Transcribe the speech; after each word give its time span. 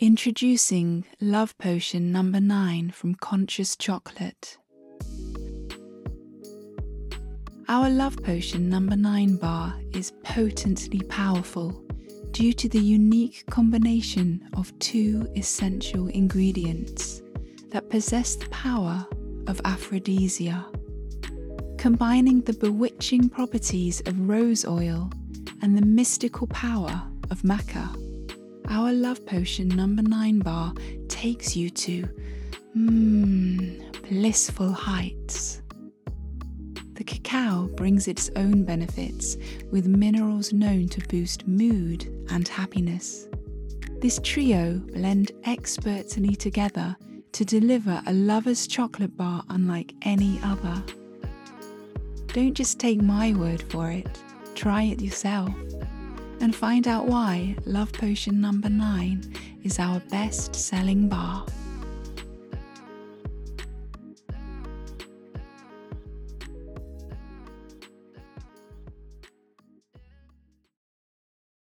Introducing 0.00 1.04
Love 1.20 1.58
Potion 1.58 2.12
number 2.12 2.38
9 2.38 2.92
from 2.92 3.16
Conscious 3.16 3.74
Chocolate. 3.74 4.56
Our 7.66 7.90
Love 7.90 8.16
Potion 8.22 8.68
number 8.68 8.94
9 8.94 9.38
bar 9.38 9.74
is 9.92 10.12
potently 10.22 11.00
powerful 11.08 11.84
due 12.30 12.52
to 12.52 12.68
the 12.68 12.78
unique 12.78 13.42
combination 13.50 14.48
of 14.56 14.78
two 14.78 15.26
essential 15.34 16.06
ingredients 16.06 17.20
that 17.70 17.90
possess 17.90 18.36
the 18.36 18.48
power 18.50 19.04
of 19.48 19.60
aphrodisia. 19.64 20.64
Combining 21.76 22.42
the 22.42 22.52
bewitching 22.52 23.28
properties 23.28 24.00
of 24.06 24.28
rose 24.28 24.64
oil 24.64 25.10
and 25.60 25.76
the 25.76 25.84
mystical 25.84 26.46
power 26.46 27.02
of 27.32 27.42
maca, 27.42 28.07
our 28.70 28.92
Love 28.92 29.24
Potion 29.24 29.68
number 29.68 30.02
9 30.02 30.40
bar 30.40 30.74
takes 31.08 31.56
you 31.56 31.70
to 31.70 32.08
mmm, 32.76 34.08
blissful 34.08 34.72
heights. 34.72 35.62
The 36.94 37.04
cacao 37.04 37.68
brings 37.74 38.08
its 38.08 38.30
own 38.36 38.64
benefits 38.64 39.36
with 39.70 39.86
minerals 39.86 40.52
known 40.52 40.88
to 40.88 41.06
boost 41.08 41.46
mood 41.46 42.26
and 42.30 42.46
happiness. 42.46 43.28
This 44.00 44.20
trio 44.22 44.78
blend 44.78 45.32
expertly 45.44 46.36
together 46.36 46.96
to 47.32 47.44
deliver 47.44 48.02
a 48.06 48.12
lover's 48.12 48.66
chocolate 48.66 49.16
bar 49.16 49.44
unlike 49.48 49.94
any 50.02 50.40
other. 50.42 50.82
Don't 52.28 52.54
just 52.54 52.78
take 52.78 53.00
my 53.00 53.32
word 53.32 53.62
for 53.62 53.90
it, 53.90 54.08
try 54.54 54.82
it 54.82 55.00
yourself 55.00 55.54
and 56.40 56.54
find 56.54 56.86
out 56.86 57.06
why 57.06 57.56
Love 57.64 57.92
Potion 57.92 58.40
number 58.40 58.68
9 58.68 59.32
is 59.64 59.78
our 59.78 60.00
best 60.10 60.54
selling 60.54 61.08
bar. 61.08 61.44